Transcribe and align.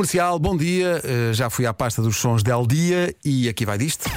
Comercial, 0.00 0.38
bom 0.38 0.56
dia. 0.56 1.02
Uh, 1.04 1.34
já 1.34 1.50
fui 1.50 1.66
à 1.66 1.74
pasta 1.74 2.00
dos 2.00 2.16
sons 2.16 2.42
del 2.42 2.66
dia 2.66 3.14
e 3.22 3.50
aqui 3.50 3.66
vai 3.66 3.76
disto. 3.76 4.08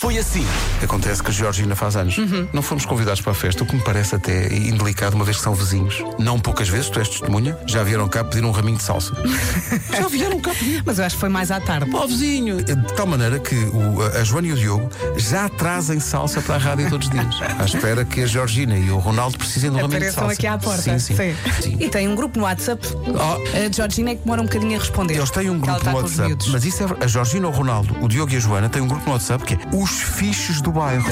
Foi 0.00 0.16
assim. 0.16 0.46
Acontece 0.82 1.22
que 1.22 1.28
a 1.28 1.32
Georgina 1.32 1.76
faz 1.76 1.94
anos. 1.94 2.16
Não 2.54 2.62
fomos 2.62 2.86
convidados 2.86 3.20
para 3.20 3.32
a 3.32 3.34
festa, 3.34 3.62
o 3.62 3.66
que 3.66 3.76
me 3.76 3.82
parece 3.82 4.14
até 4.14 4.46
indelicado, 4.50 5.14
uma 5.14 5.26
vez 5.26 5.36
que 5.36 5.42
são 5.42 5.54
vizinhos. 5.54 6.02
Não 6.18 6.38
poucas 6.40 6.70
vezes, 6.70 6.88
tu 6.88 6.98
és 6.98 7.06
testemunha, 7.06 7.54
já 7.66 7.82
vieram 7.82 8.08
cá 8.08 8.24
pedir 8.24 8.42
um 8.42 8.50
raminho 8.50 8.78
de 8.78 8.82
salsa. 8.82 9.12
já 9.94 10.08
vieram 10.08 10.40
cá 10.40 10.52
pedir. 10.54 10.82
Mas 10.86 10.98
eu 10.98 11.04
acho 11.04 11.16
que 11.16 11.20
foi 11.20 11.28
mais 11.28 11.50
à 11.50 11.60
tarde. 11.60 11.90
Ó 11.92 12.06
vizinho! 12.06 12.64
De 12.64 12.74
tal 12.94 13.06
maneira 13.06 13.38
que 13.38 13.54
o- 13.54 14.00
a 14.18 14.24
Joana 14.24 14.48
e 14.48 14.52
o 14.52 14.56
Diogo 14.56 14.88
já 15.18 15.50
trazem 15.50 16.00
salsa 16.00 16.40
para 16.40 16.54
a 16.54 16.58
rádio 16.58 16.88
todos 16.88 17.06
os 17.06 17.12
dias. 17.12 17.26
À 17.60 17.64
espera 17.66 18.02
que 18.06 18.22
a 18.22 18.26
Georgina 18.26 18.78
e 18.78 18.90
o 18.90 18.98
Ronaldo 18.98 19.36
precisem 19.36 19.70
de 19.70 19.76
um 19.76 19.80
raminho 19.82 20.00
de 20.00 20.12
salsa. 20.12 20.32
aqui 20.32 20.46
à 20.46 20.56
porta. 20.56 20.80
Sim, 20.80 20.98
sim. 20.98 21.14
Sim. 21.60 21.76
E 21.78 21.90
tem 21.90 22.08
um 22.08 22.14
grupo 22.14 22.38
no 22.38 22.44
WhatsApp. 22.46 22.86
Oh. 22.94 23.66
A 23.66 23.70
Georgina 23.70 24.12
é 24.12 24.14
que 24.14 24.22
demora 24.22 24.40
um 24.40 24.46
bocadinho 24.46 24.76
a 24.76 24.78
responder. 24.80 25.16
Eles 25.16 25.30
têm 25.30 25.50
um 25.50 25.58
grupo 25.58 25.84
no 25.84 25.96
WhatsApp, 25.96 26.36
mas 26.50 26.64
isso 26.64 26.82
é 26.84 27.04
a 27.04 27.06
Georgina, 27.06 27.46
o 27.48 27.50
Ronaldo, 27.50 27.94
o 28.02 28.08
Diogo 28.08 28.32
e 28.32 28.36
a 28.36 28.40
Joana 28.40 28.70
têm 28.70 28.80
um 28.80 28.88
grupo 28.88 29.04
no 29.04 29.12
WhatsApp 29.12 29.44
que 29.44 29.54
é 29.54 29.58
Os 29.76 29.89
Fiches 29.90 30.60
do 30.60 30.70
Bairro. 30.70 31.04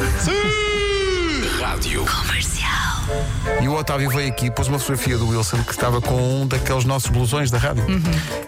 Rádio. 1.61 2.05
E 3.61 3.69
o 3.69 3.75
Otávio 3.75 4.11
veio 4.11 4.29
aqui 4.29 4.47
e 4.47 4.51
pôs 4.51 4.69
uma 4.69 4.79
fotografia 4.79 5.17
do 5.19 5.29
Wilson 5.29 5.63
que 5.63 5.73
estava 5.73 6.01
com 6.01 6.43
um 6.43 6.47
daqueles 6.47 6.85
nossos 6.85 7.11
blusões 7.11 7.51
da 7.51 7.59
rádio. 7.59 7.85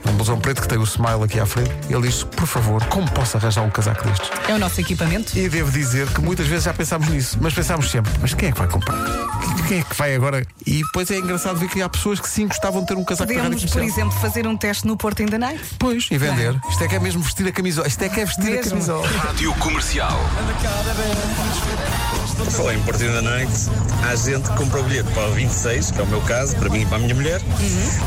Um 0.06 0.12
blusão 0.12 0.38
preto 0.38 0.62
que 0.62 0.68
tem 0.68 0.78
o 0.78 0.84
smile 0.84 1.24
aqui 1.24 1.41
à 1.41 1.46
frente. 1.46 1.70
Ele 1.88 2.09
disse: 2.09 2.24
Por 2.27 2.46
favor, 2.46 2.84
como 2.87 3.10
posso 3.10 3.37
arranjar 3.37 3.62
um 3.62 3.70
casaco 3.70 4.04
destes? 4.09 4.30
É 4.48 4.54
o 4.54 4.59
nosso 4.59 4.80
equipamento. 4.80 5.37
E 5.38 5.48
devo 5.48 5.70
dizer 5.70 6.06
que 6.09 6.20
muitas 6.20 6.46
vezes 6.46 6.65
já 6.65 6.74
pensámos 6.74 7.09
nisso, 7.09 7.38
mas 7.41 7.54
pensámos 7.54 7.91
sempre: 7.91 8.12
Mas 8.20 8.34
quem 8.34 8.48
é 8.48 8.52
que 8.52 8.59
vai 8.59 8.68
comprar? 8.68 8.96
Quem 9.66 9.80
é 9.80 9.82
que 9.82 9.96
vai 9.96 10.15
agora? 10.15 10.45
E 10.66 10.82
depois 10.82 11.10
é 11.10 11.18
engraçado 11.18 11.56
ver 11.59 11.68
que 11.68 11.80
há 11.80 11.88
pessoas 11.88 12.18
que 12.20 12.29
sim 12.29 12.46
gostavam 12.48 12.80
de 12.80 12.88
ter 12.88 12.96
um 12.96 13.04
casaco 13.04 13.32
da 13.32 13.40
rádio 13.40 13.52
Podemos, 13.59 13.73
por 13.73 13.82
exemplo, 13.82 14.12
fazer 14.21 14.46
um 14.46 14.56
teste 14.56 14.87
no 14.87 14.96
Porto 14.96 15.23
in 15.23 15.27
the 15.27 15.38
Night. 15.38 15.60
Pois, 15.79 16.09
e 16.10 16.18
vender. 16.18 16.59
Isto 16.68 16.84
é 16.84 16.88
que 16.88 16.96
é 16.96 16.99
mesmo 16.99 17.23
vestir 17.23 17.46
a 17.46 17.52
camisola. 17.52 17.87
Isto 17.87 18.02
é 18.02 18.09
que 18.09 18.21
é 18.21 18.24
vestir 18.24 18.49
a 18.49 18.51
Mesmo. 18.51 18.71
camisola. 18.71 19.06
Rádio 19.09 19.54
Comercial. 19.54 20.18
Falar 22.49 22.74
em 22.74 22.80
Porto 22.83 22.99
da 22.99 23.23
Night, 23.23 23.52
há 24.09 24.15
gente 24.16 24.49
que 24.51 24.57
compra 24.57 24.80
o 24.80 24.83
bilhete 24.85 25.10
para 25.13 25.29
o 25.29 25.33
26, 25.33 25.91
que 25.93 26.01
é 26.01 26.02
o 26.02 26.07
meu 26.07 26.21
caso, 26.23 26.57
para 26.57 26.69
mim 26.69 26.80
e 26.83 26.87
para 26.87 26.96
a 26.96 27.01
minha 27.01 27.15
mulher. 27.15 27.41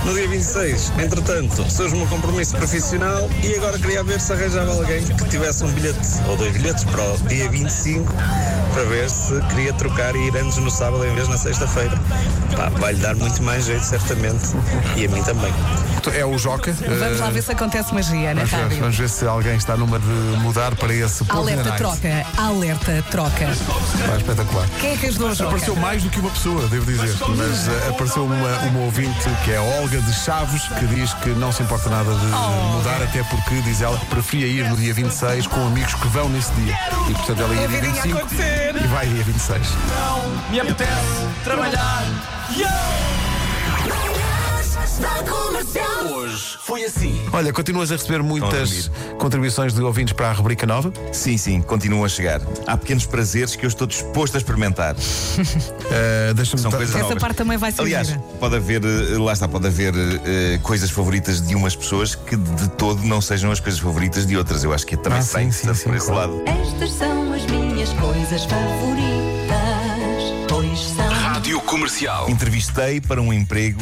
No 0.05 0.13
dia 0.13 0.27
26, 0.27 0.91
entretanto, 0.99 1.69
surge 1.71 1.95
um 1.95 2.05
compromisso 2.07 2.55
profissional 2.55 3.29
e 3.41 3.55
agora 3.55 3.77
queria 3.79 4.03
ver 4.03 4.19
se 4.19 4.33
arranjava 4.33 4.71
alguém 4.73 5.03
que 5.03 5.25
tivesse 5.29 5.63
um 5.63 5.71
bilhete 5.71 5.99
ou 6.27 6.35
dois 6.37 6.51
bilhetes 6.53 6.83
para 6.83 7.03
o 7.13 7.17
dia 7.27 7.49
25 7.49 8.11
para 8.73 8.83
ver 8.85 9.09
se 9.09 9.39
queria 9.49 9.73
trocar 9.73 10.15
e 10.15 10.27
ir 10.27 10.35
antes 10.37 10.57
no 10.57 10.69
sábado 10.71 11.05
em 11.05 11.13
vez 11.15 11.27
na 11.27 11.37
sexta-feira. 11.37 11.97
Vai-lhe 12.79 12.99
dar 12.99 13.15
muito 13.15 13.41
mais 13.43 13.65
jeito, 13.65 13.83
certamente. 13.83 14.43
E 14.95 15.05
a 15.05 15.09
mim 15.09 15.23
também. 15.23 15.53
É 16.15 16.25
o 16.25 16.37
Joca. 16.37 16.73
Vamos 16.73 17.19
lá 17.19 17.27
Eh, 17.27 17.31
ver 17.31 17.41
se 17.43 17.51
acontece 17.51 17.93
magia 17.93 18.33
na 18.33 18.43
ver, 18.43 18.55
rádio. 18.55 18.79
vamos 18.79 18.97
ver 18.97 19.09
se 19.09 19.25
alguém 19.25 19.55
está 19.55 19.77
numa 19.77 19.97
de 19.99 20.05
mudar 20.41 20.75
para 20.75 20.93
esse 20.93 21.23
Alerta 21.29 21.71
troca, 21.73 22.25
alerta 22.37 23.03
troca. 23.09 23.47
Vai, 24.07 24.22
espetacular. 24.23 24.67
Quem 24.79 24.93
é 24.93 24.97
que 24.97 25.05
ajudou 25.07 25.27
a 25.29 25.33
Joca? 25.33 25.49
Apareceu 25.49 25.75
mais 25.75 26.01
do 26.01 26.09
que 26.09 26.19
uma 26.19 26.29
pessoa, 26.31 26.67
devo 26.67 26.85
dizer. 26.85 27.15
Mas 27.35 27.67
eh, 27.67 27.89
apareceu 27.89 28.25
uma, 28.25 28.57
uma 28.69 28.79
ouvinte 28.81 29.29
que 29.43 29.51
é 29.51 29.57
a 29.57 29.61
Olga 29.61 30.01
de 30.01 30.13
Chaves, 30.13 30.63
que 30.79 30.85
diz 30.87 31.13
que 31.15 31.29
não 31.29 31.51
se 31.51 31.61
importa 31.61 31.89
nada 31.89 32.13
de 32.13 32.25
mudar, 32.25 33.01
até 33.03 33.21
porque, 33.23 33.61
diz 33.61 33.81
ela, 33.81 33.97
preferia 34.09 34.47
ir 34.47 34.69
no 34.69 34.77
dia 34.77 34.93
26 34.93 35.47
com 35.47 35.67
amigos 35.67 35.93
que 35.95 36.07
vão 36.07 36.29
nesse 36.29 36.51
dia. 36.53 36.77
E 37.09 37.13
portanto 37.13 37.41
ela 37.41 37.53
ia 37.53 37.67
dia 37.67 37.81
vidinha 37.81 37.93
25 37.93 38.17
acontecer. 38.17 38.75
e 38.75 38.87
vai 38.87 39.07
dia 39.07 39.23
26. 39.23 39.67
Me 40.49 40.59
apetece 40.59 41.27
trabalhar. 41.43 42.03
Hoje 46.11 46.57
foi 46.61 46.83
assim. 46.83 47.21
Olha, 47.31 47.53
continuas 47.53 47.89
a 47.91 47.95
receber 47.95 48.21
muitas 48.21 48.91
contribuições 49.17 49.73
de 49.73 49.81
ouvintes 49.81 50.13
para 50.13 50.29
a 50.29 50.33
rubrica 50.33 50.65
nova. 50.65 50.91
Sim, 51.13 51.37
sim, 51.37 51.61
continuam 51.61 52.03
a 52.03 52.09
chegar. 52.09 52.41
Há 52.67 52.75
pequenos 52.75 53.05
prazeres 53.05 53.55
que 53.55 53.65
eu 53.65 53.69
estou 53.69 53.87
disposto 53.87 54.35
a 54.35 54.37
experimentar. 54.39 54.95
Eh, 55.95 56.33
Deixa-me 56.33 56.61
São 56.61 56.71
coisas 56.71 56.95
Essa 56.95 57.03
novas. 57.03 57.19
parte 57.21 57.35
também 57.35 57.55
vai 57.57 57.71
ser 57.71 57.81
Aliás, 57.81 58.07
gira. 58.07 58.19
pode 58.39 58.55
haver, 58.55 58.81
eh, 58.83 59.17
lá 59.19 59.33
está, 59.33 59.47
pode 59.47 59.67
haver 59.67 59.93
eh, 59.95 60.57
coisas 60.63 60.89
favoritas 60.89 61.39
de 61.45 61.53
umas 61.55 61.75
pessoas 61.75 62.15
que 62.15 62.35
de 62.35 62.69
todo 62.71 63.03
não 63.03 63.21
sejam 63.21 63.51
as 63.51 63.59
coisas 63.59 63.79
favoritas 63.79 64.25
de 64.25 64.35
outras. 64.35 64.63
Eu 64.63 64.73
acho 64.73 64.87
que 64.87 64.97
também 64.97 65.19
Ah, 65.19 65.21
sim, 65.21 65.41
interessante 65.43 65.77
sim, 65.77 65.83
por 65.83 65.91
sim, 65.91 65.97
esse 65.97 66.07
claro. 66.07 66.37
lado. 66.45 66.61
Estas 66.61 66.91
são 66.93 67.33
as 67.33 67.45
minhas 67.45 67.89
coisas 67.93 68.43
favoritas, 68.45 70.47
pois 70.49 70.79
são. 70.79 71.07
Rádio 71.09 71.61
Comercial. 71.61 72.27
Entrevistei 72.29 72.99
para 73.01 73.21
um 73.21 73.31
emprego 73.31 73.81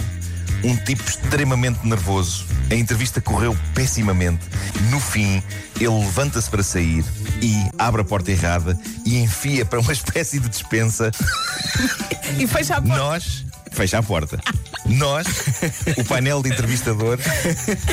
um 0.64 0.76
tipo 0.76 1.04
extremamente 1.04 1.86
nervoso. 1.86 2.46
A 2.70 2.76
entrevista 2.76 3.20
correu 3.20 3.58
pessimamente. 3.74 4.46
No 4.90 5.00
fim, 5.00 5.42
ele 5.80 6.00
levanta-se 6.00 6.50
para 6.50 6.64
sair 6.64 7.04
e 7.42 7.70
abre 7.78 8.02
a 8.02 8.06
porta 8.06 8.32
errada 8.32 8.78
e 9.06 9.18
enfia 9.18 9.66
para 9.66 9.80
uma 9.80 9.92
espécie 9.94 10.40
de 10.40 10.50
dispensa 10.50 11.12
E 12.38 12.48
fecha 12.48 12.76
a 12.78 12.82
porta. 12.82 12.98
Nós, 12.98 13.46
fecha 13.72 13.98
a 13.98 14.04
porta. 14.04 14.40
Nós, 14.86 15.28
o 15.98 16.04
painel 16.06 16.42
de 16.42 16.50
entrevistador, 16.50 17.18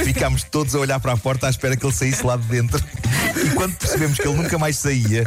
ficámos 0.04 0.42
todos 0.42 0.74
a 0.74 0.78
olhar 0.78 1.00
para 1.00 1.12
a 1.12 1.16
porta 1.16 1.46
à 1.46 1.50
espera 1.50 1.76
que 1.76 1.84
ele 1.84 1.94
saísse 1.94 2.24
lá 2.24 2.36
de 2.36 2.44
dentro. 2.44 2.82
E 3.44 3.50
quando 3.50 3.74
percebemos 3.76 4.18
que 4.18 4.26
ele 4.26 4.36
nunca 4.36 4.58
mais 4.58 4.76
saía, 4.76 5.24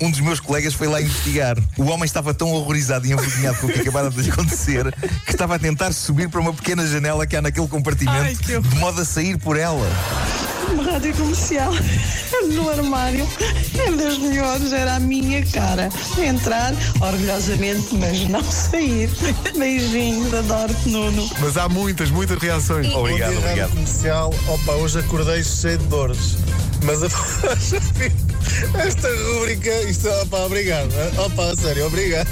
um 0.00 0.10
dos 0.10 0.20
meus 0.20 0.40
colegas 0.40 0.74
foi 0.74 0.86
lá 0.88 1.00
investigar. 1.00 1.56
O 1.76 1.84
homem 1.84 2.04
estava 2.04 2.32
tão 2.34 2.50
horrorizado 2.52 3.06
e 3.06 3.12
envergonhado 3.12 3.58
com 3.58 3.66
o 3.66 3.72
que 3.72 3.80
acabara 3.80 4.10
de 4.10 4.20
lhe 4.22 4.30
acontecer 4.30 4.92
que 5.24 5.30
estava 5.30 5.54
a 5.56 5.58
tentar 5.58 5.92
subir 5.92 6.28
para 6.28 6.40
uma 6.40 6.52
pequena 6.52 6.86
janela 6.86 7.26
que 7.26 7.36
há 7.36 7.42
naquele 7.42 7.68
compartimento, 7.68 8.18
Ai, 8.18 8.34
que 8.36 8.58
de 8.60 8.74
modo 8.76 9.00
a 9.00 9.04
sair 9.04 9.36
por 9.38 9.56
ela. 9.56 9.86
Uma 10.72 10.82
rádio 10.92 11.14
comercial 11.14 11.72
no 12.52 12.68
armário 12.70 13.26
é 13.78 13.90
das 13.92 14.18
melhores, 14.18 14.72
era 14.72 14.96
a 14.96 15.00
minha 15.00 15.44
cara. 15.46 15.88
Entrar 16.18 16.74
orgulhosamente, 17.00 17.94
mas 17.94 18.28
não 18.28 18.42
sair. 18.52 19.08
Beijinhos, 19.56 20.32
adoro-te, 20.34 20.88
Nuno. 20.90 21.28
Mas 21.40 21.56
há 21.56 21.68
muitas, 21.68 22.10
muitas 22.10 22.38
reações. 22.38 22.86
Obrigado, 22.92 23.00
Bom 23.00 23.16
dia, 23.16 23.24
Rádio 23.26 23.38
obrigado. 23.38 23.70
Comercial. 23.70 24.34
Opa, 24.48 24.72
hoje 24.72 24.98
acordei 24.98 25.42
cheio 25.42 25.78
de 25.78 25.86
dores. 25.86 26.36
Mas 26.84 27.02
a- 27.02 27.08
esta 28.86 29.08
rubrica, 29.08 29.70
isto, 29.82 30.08
opa, 30.08 30.38
obrigado. 30.38 30.90
Opa, 31.18 31.52
a 31.52 31.56
sério, 31.56 31.86
obrigado. 31.86 32.28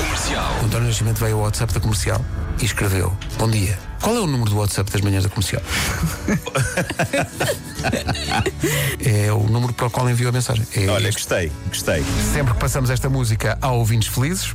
Comercial. 0.00 0.56
O 0.62 0.66
António 0.66 0.88
Nascimento 0.88 1.18
veio 1.18 1.36
ao 1.36 1.42
WhatsApp 1.42 1.72
da 1.72 1.80
comercial 1.80 2.24
e 2.60 2.64
escreveu: 2.64 3.16
Bom 3.38 3.50
dia. 3.50 3.78
Qual 4.00 4.16
é 4.16 4.20
o 4.20 4.26
número 4.26 4.50
do 4.50 4.58
WhatsApp 4.58 4.90
das 4.90 5.00
manhãs 5.00 5.22
da 5.22 5.30
comercial? 5.30 5.62
é 8.98 9.32
o 9.32 9.44
número 9.44 9.72
para 9.74 9.86
o 9.86 9.90
qual 9.90 10.10
enviou 10.10 10.30
a 10.30 10.32
mensagem. 10.32 10.66
É 10.74 10.88
Olha, 10.88 11.08
este. 11.08 11.20
gostei, 11.20 11.52
gostei. 11.68 12.04
Sempre 12.32 12.54
que 12.54 12.58
passamos 12.58 12.90
esta 12.90 13.08
música 13.08 13.56
há 13.60 13.70
ouvintes 13.70 14.08
felizes. 14.08 14.52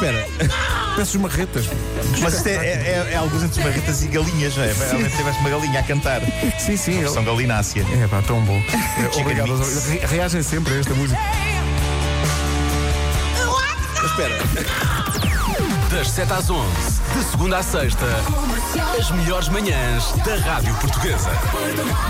Espera, 0.00 0.26
peço 0.96 1.20
marretas. 1.20 1.66
Mas 2.20 2.34
isto 2.34 2.46
é, 2.48 2.52
é, 2.52 2.56
é, 2.56 3.08
é 3.12 3.16
alguns 3.16 3.42
entre 3.42 3.62
marretas 3.62 4.02
e 4.02 4.06
galinhas, 4.08 4.56
não 4.56 4.64
é? 4.64 4.72
Realmente 4.72 5.14
tiveste 5.16 5.40
uma 5.40 5.50
galinha 5.50 5.80
a 5.80 5.82
cantar. 5.82 6.22
Sim, 6.58 6.76
sim. 6.78 7.06
São 7.06 7.22
galinácea. 7.22 7.84
É 8.02 8.06
pá, 8.08 8.22
tão 8.22 8.40
bom. 8.40 8.58
É, 8.70 9.20
obrigado. 9.20 9.54
Re- 9.88 10.06
Reagem 10.06 10.42
sempre 10.42 10.74
a 10.74 10.78
esta 10.78 10.94
música. 10.94 11.20
Mas 14.02 14.10
espera. 14.10 14.38
Das 16.00 16.12
7 16.12 16.32
às 16.32 16.48
11, 16.48 16.66
de 17.14 17.24
segunda 17.24 17.58
à 17.58 17.62
sexta, 17.62 18.06
as 18.98 19.10
melhores 19.10 19.50
manhãs 19.50 20.12
da 20.24 20.34
Rádio 20.36 20.74
Portuguesa. 20.76 21.28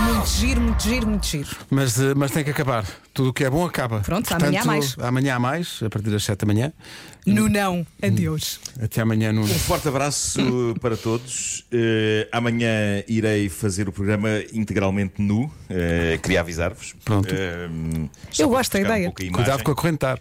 Muito 0.05 0.29
giro, 0.29 0.61
muito 0.61 0.81
giro, 0.81 1.06
muito 1.09 1.26
giro. 1.26 1.49
Mas, 1.69 2.00
eh, 2.00 2.14
mas 2.14 2.31
tem 2.31 2.44
que 2.44 2.50
acabar. 2.53 2.85
Tudo 3.12 3.31
o 3.31 3.32
que 3.32 3.43
é 3.43 3.50
bom 3.50 3.67
acaba. 3.67 3.99
Pronto, 3.99 4.32
amanhã 4.32 4.61
há 4.61 4.64
mais. 4.64 4.97
Amanhã 4.97 5.35
há 5.35 5.38
mais, 5.41 5.82
a 5.85 5.91
partir 5.91 6.09
das 6.09 6.23
7 6.23 6.38
da 6.38 6.47
manhã. 6.47 6.73
No 7.26 7.49
não, 7.49 7.85
adeus. 8.00 8.61
Até 8.81 9.00
amanhã 9.00 9.32
no. 9.32 9.43
Um 9.43 9.47
forte 9.59 9.88
abraço 9.88 10.41
para 10.81 10.97
todos. 10.97 11.67
Eh, 11.73 12.29
amanhã 12.31 13.03
irei 13.09 13.49
fazer 13.49 13.88
o 13.88 13.93
programa 13.93 14.29
integralmente 14.53 15.14
nu. 15.20 15.53
Eh, 15.69 16.17
queria 16.23 16.43
avisar-vos. 16.43 16.94
Pronto. 17.05 17.35
Eh, 17.35 17.69
só 18.31 18.44
Eu 18.44 18.49
para 18.50 18.59
gosto 18.59 18.73
da 18.73 18.79
buscar 18.79 18.79
um 18.79 18.97
ideia. 18.97 19.12
pouco 19.12 19.23
a 19.25 19.32
Cuidado 19.37 19.64
com 19.64 19.73
a 19.73 19.75
correntar. 19.75 20.20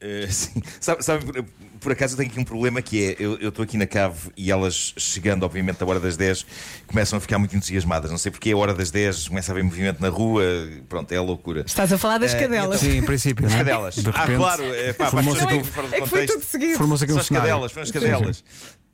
Eh, 0.00 0.26
sim. 0.30 0.62
Sabe, 0.80 1.04
sabe, 1.04 1.24
por, 1.24 1.44
por 1.80 1.92
acaso 1.92 2.14
eu 2.14 2.18
tenho 2.18 2.30
aqui 2.30 2.40
um 2.40 2.44
problema 2.44 2.80
que 2.80 3.04
é: 3.04 3.16
eu 3.18 3.48
estou 3.48 3.62
aqui 3.62 3.76
na 3.76 3.86
cave 3.86 4.30
e 4.36 4.50
elas, 4.50 4.94
chegando, 4.96 5.42
obviamente, 5.44 5.82
à 5.82 5.86
hora 5.86 6.00
das 6.00 6.16
10, 6.16 6.46
começam 6.86 7.16
a 7.16 7.20
ficar 7.20 7.38
muito 7.38 7.54
entusiasmadas. 7.56 8.10
Não 8.10 8.18
sei 8.18 8.30
porque 8.30 8.50
a 8.50 8.56
hora 8.56 8.72
das 8.74 8.90
10 8.90 9.28
começa 9.28 9.50
a 9.50 9.52
haver 9.52 9.64
movimento 9.64 10.00
na 10.00 10.08
rua, 10.08 10.42
pronto, 10.88 11.10
é 11.12 11.16
a 11.16 11.22
loucura. 11.22 11.64
Estás 11.66 11.92
a 11.92 11.98
falar 11.98 12.18
das 12.18 12.32
Eh, 12.34 12.40
cadelas. 12.40 12.80
Sim, 12.80 12.98
em 12.98 13.02
princípio. 13.02 13.44
As 13.46 13.52
não 13.52 13.60
é? 13.60 13.64
cadelas. 13.64 13.94
De 13.96 14.08
ah, 14.08 14.12
repente, 14.12 14.36
claro, 14.38 14.64
é, 14.64 14.92
pá, 14.92 14.94
para 14.94 15.04
as 15.06 15.10
formou-se 15.10 15.40
pessoas 15.40 15.40
que 15.40 15.44
aqui, 15.44 15.54
ouvem 15.58 15.72
fora 15.72 15.86
do 15.86 16.10
contexto. 16.10 16.76
formou-se 16.78 17.04
aqui 17.04 17.12
São 17.12 17.16
um 17.18 17.20
as 17.20 17.26
cenário. 17.26 17.48
cadelas, 17.50 17.72
foram 17.72 17.82
as 17.84 17.90
cadelas. 17.90 18.44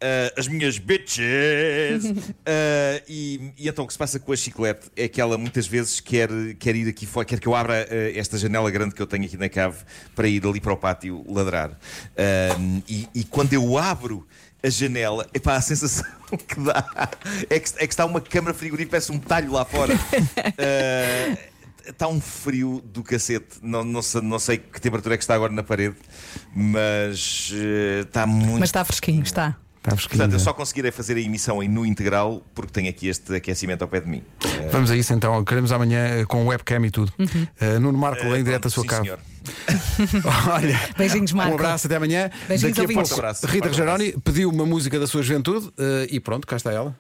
Ah, 0.01 0.33
as 0.39 0.47
minhas 0.49 0.79
bitches. 0.79 2.05
Ah, 2.45 3.03
e, 3.09 3.53
e 3.57 3.69
então 3.69 3.85
o 3.85 3.87
que 3.87 3.93
se 3.93 3.99
passa 3.99 4.19
com 4.19 4.33
a 4.33 4.37
chiclete 4.37 4.91
é 4.97 5.09
que 5.09 5.21
ela 5.21 5.39
muitas 5.39 5.67
vezes 5.67 6.01
quer, 6.01 6.29
quer 6.59 6.77
ir 6.77 6.89
aqui 6.89 7.07
fora, 7.07 7.25
quer 7.25 7.41
que 7.41 7.47
eu 7.47 7.55
abra 7.55 7.87
ah, 7.91 8.19
esta 8.19 8.37
janela 8.39 8.71
grande 8.71 8.95
que 8.95 9.03
eu 9.03 9.07
tenho 9.07 9.25
aqui 9.25 9.37
na 9.37 9.49
cave 9.49 9.79
para 10.15 10.29
ir 10.29 10.45
ali 10.47 10.61
para 10.61 10.73
o 10.73 10.77
pátio 10.77 11.25
ladrar. 11.29 11.79
E, 12.89 13.09
e 13.15 13.25
quando 13.25 13.53
eu 13.53 13.79
abro 13.79 14.27
a 14.63 14.69
janela, 14.69 15.29
epá, 15.33 15.57
a 15.57 15.61
sensação 15.61 16.07
que 16.49 16.61
dá 16.61 17.11
é 17.49 17.61
que, 17.61 17.71
é 17.77 17.87
que 17.87 17.93
está 17.93 18.05
uma 18.05 18.21
câmara 18.21 18.55
frigorífica, 18.55 18.93
parece 18.93 19.13
um 19.13 19.19
talho 19.19 19.53
lá 19.53 19.65
fora. 19.65 19.95
Está 21.87 22.09
um 22.09 22.21
frio 22.21 22.83
do 22.85 23.03
cacete. 23.03 23.59
Não, 23.63 23.85
não, 23.85 24.03
sei, 24.03 24.21
não 24.21 24.41
sei 24.41 24.59
que 24.59 24.81
temperatura 24.81 25.15
é 25.15 25.19
que 25.19 25.23
está 25.23 25.37
agora 25.37 25.53
na 25.53 25.63
parede, 25.63 25.95
mas 26.53 27.53
eh, 27.55 28.01
está 28.01 28.27
muito. 28.27 28.59
Mas 28.59 28.71
está 28.71 28.85
fresquinho, 28.85 29.23
está. 29.23 29.57
Portanto, 29.95 30.33
eu 30.33 30.41
só 30.41 30.53
conseguirei 30.53 30.91
fazer 30.91 31.17
a 31.17 31.21
emissão 31.21 31.63
em 31.63 31.69
nu 31.69 31.87
integral 31.87 32.43
porque 32.55 32.73
tenho 32.73 32.89
aqui 32.89 33.09
este 33.09 33.35
aquecimento 33.35 33.83
ao 33.83 33.89
pé 33.89 34.01
de 34.01 34.09
mim. 34.09 34.23
Eh, 34.45 34.69
Vamos 34.71 34.91
a 34.91 34.97
isso 34.97 35.13
então. 35.13 35.45
Queremos 35.45 35.71
amanhã 35.71 36.21
eh, 36.21 36.25
com 36.25 36.47
webcam 36.47 36.85
e 36.85 36.91
tudo. 36.91 37.13
Uh, 37.19 37.81
Nuno 37.81 37.99
Marco, 37.99 38.25
eh, 38.25 38.41
em 38.41 38.45
direto 38.45 38.67
à 38.67 38.71
sua 38.71 38.83
sim, 38.83 38.89
casa. 38.89 39.03
senhor. 39.03 39.19
Olha, 40.53 40.79
Beijinhos, 40.97 41.33
Marco. 41.33 41.53
um 41.53 41.55
abraço, 41.55 41.87
até 41.87 41.97
amanhã. 41.97 42.31
Beijinhos, 42.49 42.77
Daqui 42.77 42.93
a 42.93 42.95
pouco, 42.95 43.15
abraço. 43.15 43.47
Rita 43.47 43.69
Rogeroni 43.69 44.13
pediu 44.25 44.51
uma 44.51 44.67
música 44.67 44.99
da 44.99 45.07
sua 45.07 45.23
juventude 45.23 45.71
eh, 45.79 46.09
e 46.11 46.21
pronto, 46.21 46.47
cá 46.47 46.57
está 46.57 46.73
ela. 46.73 46.95